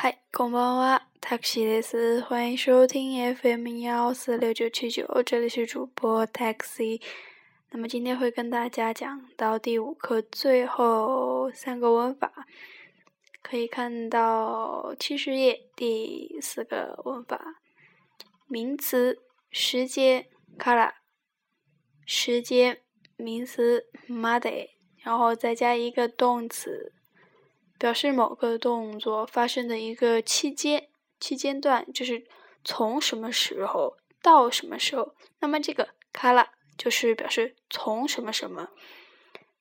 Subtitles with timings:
[0.00, 2.20] 嗨，こんばんは、タクシーです。
[2.20, 7.00] 欢迎收听 FM 幺四六九七九，这里是主播 Taxi。
[7.70, 12.30] 那么今天会跟大家讲到第五课最后三个文法，
[13.42, 17.40] 可以看到七十页第四个文法，
[18.46, 19.18] 名词
[19.50, 20.26] 时间
[20.58, 20.94] 卡拉，
[22.04, 22.82] 时间
[23.16, 24.68] 名词 made，
[24.98, 26.92] 然后再加一个动词。
[27.80, 30.88] 表示某个动作发生的一个期间、
[31.20, 32.26] 期间段，就是
[32.64, 35.14] 从什么时候到什么时候。
[35.40, 38.70] 那么这个卡拉就是表示从什么什么，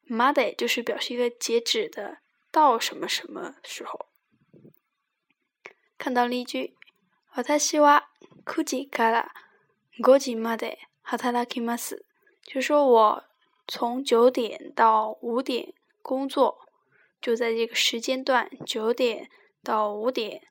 [0.03, 2.20] 马得就是表示一个截止的
[2.52, 4.07] 到什么什么时候。
[5.97, 6.75] 看到例句，
[7.34, 8.03] 私は
[8.45, 9.31] 9時から
[9.99, 12.05] 5時まで働きます。
[12.43, 13.23] 就说我
[13.67, 16.59] 从九点到五点工作。
[17.20, 19.29] 就在这个时间段，九点
[19.62, 20.42] 到五点。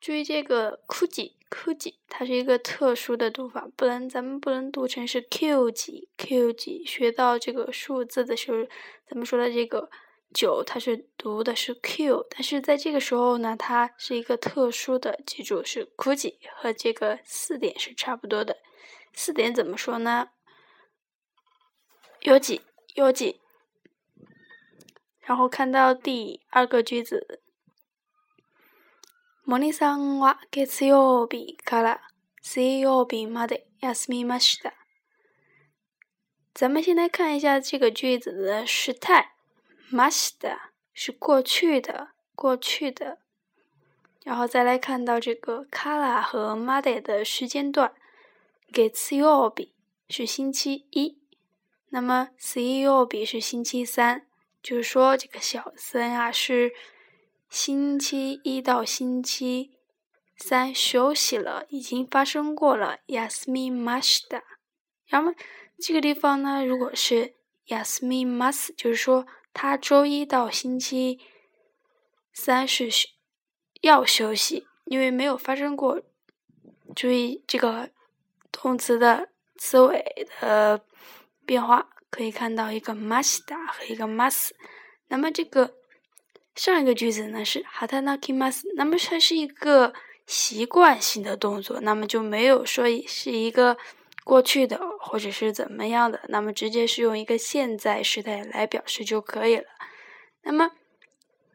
[0.00, 6.84] 注意这个 “kuji kuji”，它是一个特殊的读法，不能咱们不能读成是 “q 几 q 几”。
[6.86, 8.68] 学到这个数字的时候，
[9.08, 9.90] 咱们说的这个
[10.32, 18.58] 九，它是读的是 “q”，但是在这个时候呢，它是一个特殊的，记住是 “kuji”，和这个四点是差不多的。
[19.12, 20.28] 四点怎么说呢？
[22.20, 22.60] 有几
[22.94, 23.40] 有几。
[25.25, 27.41] 然后看到第二个句子，
[29.45, 32.01] モニさんは月曜日から
[32.41, 34.73] 水曜日まで休みました。
[36.53, 39.31] 咱们先来看一下这个句子的时态，
[39.91, 43.19] ました是过去的，过去的。
[44.23, 47.93] 然后再来看到这个から和まで的时间段，
[48.67, 49.69] 月曜日
[50.09, 51.17] 是星期一，
[51.89, 54.27] 那么水曜日是星期三。
[54.66, 56.72] 就是说，这个小森啊，是
[57.48, 59.78] 星期一到星期
[60.36, 62.98] 三休息了，已经发生过了。
[63.06, 64.42] yasmi masda
[65.06, 65.32] 然后
[65.78, 67.36] 这个地方呢，如果是
[67.68, 71.20] yasmi mas，就是说他周一到星期
[72.32, 72.88] 三是
[73.82, 76.02] 要休息，因为没有发生过。
[76.96, 77.90] 注意这个
[78.50, 80.84] 动词的词尾的
[81.44, 81.90] 变化。
[82.16, 84.48] 可以看到一个 mashda 和一个 mas，
[85.08, 85.74] 那么这个
[86.54, 89.92] 上一个句子呢是 hatanaki mas，那么它是一个
[90.26, 93.76] 习惯性的动作，那么就没有说是一个
[94.24, 99.66] 过去的或者是怎么样的，那么直接是用一个现在时态来表示就可以了。
[100.40, 100.70] 那么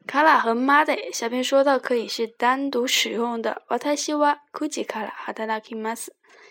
[0.06, 6.10] 卡拉和 made 下边说到可以是单独使用的，watashi wa kuji kara hatanaki mas，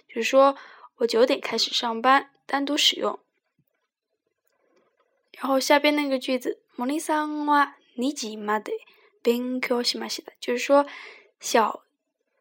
[0.09, 0.57] 就是说
[0.97, 3.21] 我九点开始上班，单独使用。
[5.40, 8.72] 然后下边那个句子，モニさんは二時まで
[9.24, 10.34] 勉強しました。
[10.40, 10.86] 就是说，
[11.40, 11.84] 小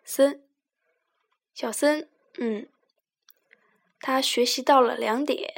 [0.05, 0.41] 森，
[1.55, 2.09] 小森，
[2.39, 2.69] 嗯，
[4.01, 5.51] 他学习到了两点，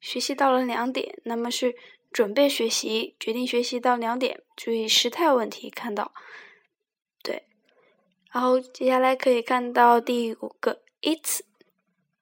[0.00, 1.74] 学习到了两点，那么是
[2.12, 4.42] 准备学习，决定学习到两点。
[4.56, 6.12] 注意时态问题，看到，
[7.22, 7.46] 对。
[8.30, 11.44] 然后接下来可以看到第五个いつ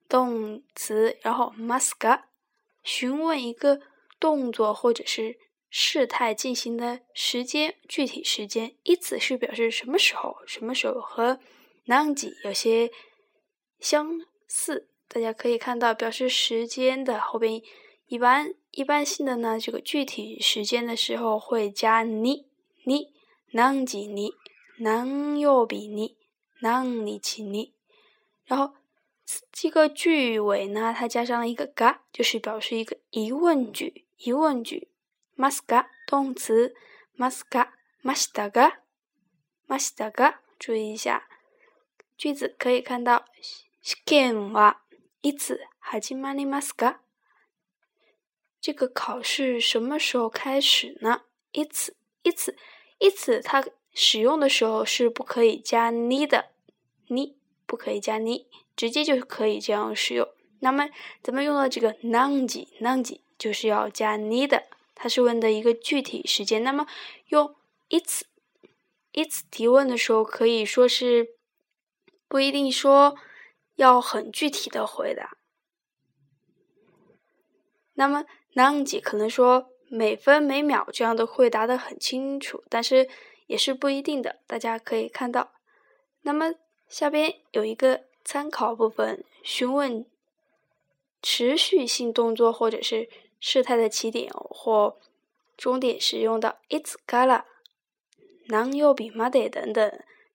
[0.07, 2.23] 动词，然后ますか。
[2.88, 3.82] 询问一个
[4.18, 5.38] 动作或者是
[5.68, 11.38] 事态进行的时间，具体时间，一次是表示什么时候，什么时候和
[11.86, 12.90] nanji 有些
[13.78, 14.88] 相似。
[15.06, 17.60] 大家可以看到，表示时间的后边，
[18.06, 22.46] 一般一般性的呢，这个具体时间的时候会加你
[22.86, 23.12] 你
[23.52, 24.32] nanji 你
[24.78, 26.16] ，now 你
[26.62, 27.74] ，now 你，
[28.46, 28.77] 然后。
[29.67, 34.05] 这个句尾呢，它加上了一个嘎，就是表示一个疑问句。
[34.17, 34.87] 疑问句，
[35.35, 36.73] mas ga 动词，
[37.17, 37.69] mas ga
[38.01, 38.77] mashita ga
[39.67, 40.35] mashita ga。
[40.57, 41.27] 注意一下，
[42.17, 43.25] 句子可以看到，
[43.83, 44.77] 試験は
[45.21, 46.99] いつ始まりますか？
[48.61, 51.23] 这个考试什么时候开始呢？
[51.51, 52.55] いついつ
[52.99, 56.51] いつ，它使用的时候是不可以加你的，
[57.07, 58.47] 你不可以加你。
[58.78, 60.28] 直接就可以这样使用。
[60.60, 60.88] 那么，
[61.20, 64.62] 咱们用到这个 nanji nanji，就是要加 “need”，，
[64.94, 66.62] 它是问的一个具体时间。
[66.62, 66.86] 那么，
[67.26, 67.56] 用
[67.88, 68.22] its
[69.12, 71.30] its 提问的时候，可以说是
[72.28, 73.16] 不一定说
[73.74, 75.36] 要很具体的回答。
[77.94, 83.08] 那么 nanji 可能说每分每秒这样的回答的很清楚，但是
[83.48, 84.38] 也是不一定的。
[84.46, 85.52] 大家可以看到，
[86.22, 86.54] 那么
[86.88, 88.06] 下边有一个。
[88.28, 90.04] 参考部分：询问
[91.22, 93.08] 持续性动作或者是
[93.40, 94.98] 事态的起点或
[95.56, 97.44] 终点时用的 “it's gala”，
[98.48, 99.82] 南右比马得等等。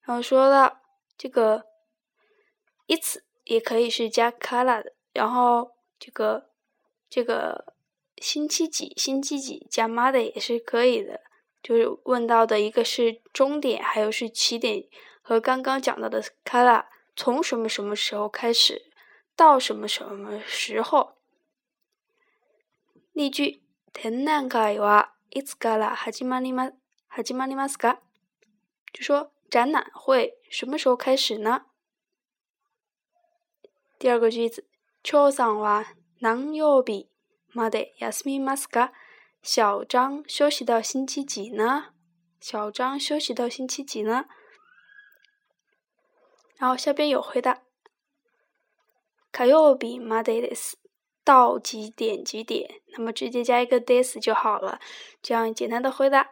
[0.01, 0.81] 然后说到
[1.15, 1.67] 这个
[2.87, 6.49] its 也可以是加卡拉的，然后这个
[7.07, 7.75] 这个
[8.17, 11.21] 星期几星期几加马得也是可以的。
[11.61, 14.83] 就是问到的一个是终点，还有是起点，
[15.21, 18.90] 和刚刚讲到的卡拉从什么什么时候开始
[19.34, 21.16] 到什么什么时候。
[23.12, 26.72] 例句：展覧会はいつから始まりま
[27.08, 27.98] 始まりますか？
[28.92, 31.66] 就说展览会什么时候开始呢？
[33.98, 34.64] 第二个句子：
[35.02, 37.08] 長さんは何曜日
[37.52, 38.92] まで休みますか？
[39.42, 41.94] 小张休息到星期几呢？
[42.40, 44.26] 小张休息到星期几呢？
[46.62, 47.62] 然后下边有回答。
[49.32, 50.74] 火曜日までです。
[51.24, 52.80] 到几点几点？
[52.96, 54.80] 那么直接加一个 this 就好了，
[55.20, 56.30] 这样简单的回答。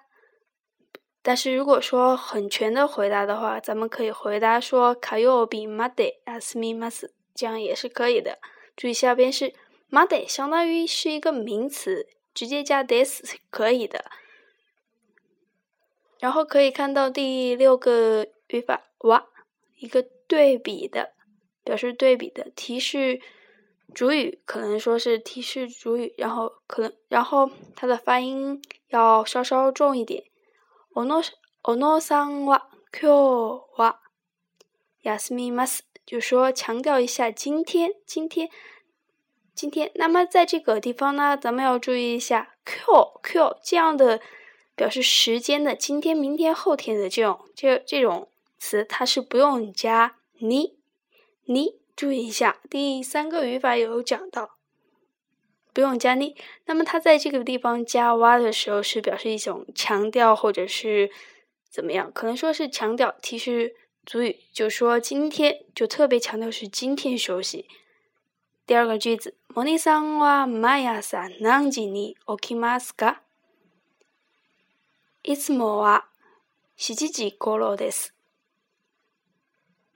[1.23, 8.39] 但是如果说很全的回答的话，咱们可以回答说火曜日まで休みます，这样也是可以的。
[8.77, 9.53] 注意下边是
[9.91, 12.09] まで，相当于是一个名词。
[12.37, 14.05] 直接加 this 可以的，
[16.19, 19.27] 然后可以看到第六个语法哇，
[19.79, 21.13] 一个 对比的，
[21.65, 23.21] 表示对比的提示
[23.95, 30.25] 主语，可能说是提示主语，然后可能然后它的发音要稍稍重一点。
[30.95, 31.23] おの
[31.63, 33.97] おのさんは今日は
[35.03, 38.51] 休みます，就说强调一下今天，今天。
[39.55, 42.85] 今天，那么在这个地方呢，咱们要注意一下 q
[43.23, 44.21] q 这样的
[44.75, 48.29] 表示时间的，今天、明天、后天的这种这这种
[48.59, 50.77] 词，它是不用加 你
[51.45, 54.57] 你，注意一下，第三个语法有讲到，
[55.73, 56.37] 不用加你。
[56.67, 61.11] 那么它在这个地方加哇的时候，是表示一种强调或者是
[61.71, 62.13] 怎么样？
[62.13, 67.67] 可能说是强调提示主语，就说今天就特别强调是今天休息。
[68.67, 73.21] 第二个句子，モニさんは毎朝何時に起きますか？
[75.23, 76.05] いつもは
[76.77, 78.13] 七時頃です。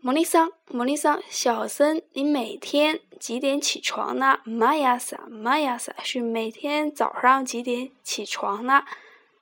[0.04, 4.40] モニさん，モニさん，小森，你每天几点起床呢？
[4.46, 8.82] 毎朝，毎朝是每天早上几点起床呢？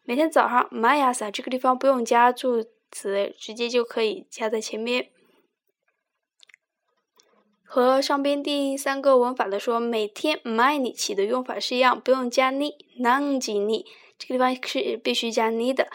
[0.03, 5.11] 每天早上，毎朝这个地方不用加助词，直接就可以加在前面。
[7.63, 13.87] 和上边第三个文法的说每天 my 你起的用法是一样，不用加你 non 几你，
[14.19, 15.89] 这个地方是必须加你的。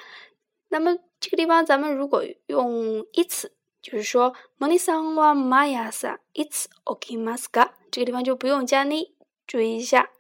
[0.70, 9.15] 那么这个地方咱们如果用一次， 就是说 moni san wa maya sa it's ok maska，这个地方就不用加你。
[9.47, 10.11] 注意一下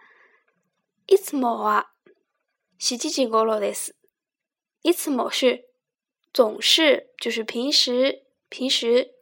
[1.07, 1.93] ，it's more 啊，
[2.79, 3.95] 洗几几个了的是
[4.83, 5.67] ，it's more 是
[6.33, 9.15] 总是就是平时平时。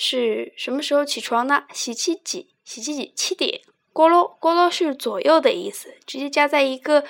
[0.00, 1.64] 是什么时候起床呢？
[1.72, 2.54] 洗七几？
[2.62, 3.12] 洗七几？
[3.16, 3.62] 七点。
[3.92, 7.02] 咕噜咕噜是左右的意思，直接加在一个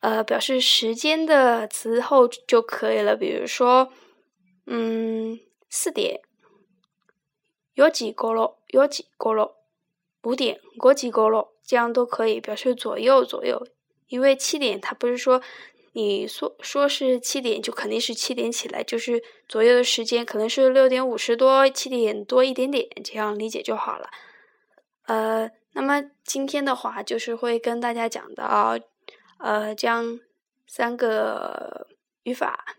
[0.00, 3.14] 呃表示时间的词后就可以了。
[3.14, 3.92] 比如说，
[4.66, 6.20] 嗯，四点。
[7.74, 8.56] 有几咕噜？
[8.68, 9.52] 有几咕噜？
[10.22, 10.60] 五点。
[10.76, 11.48] 过几咕噜？
[11.64, 13.66] 这样都可以表示左右左右。
[14.08, 15.42] 因为七点它不是说。
[15.98, 24.10] 你说说是七点，就肯定是七点起来，就是左右的时间，可能是六点五十多，七点多一点点，这样理解就好了。
[25.06, 28.78] 呃，那么今天的话，就是会跟大家讲到，
[29.38, 30.20] 呃，将
[30.66, 31.86] 三个
[32.24, 32.76] 语法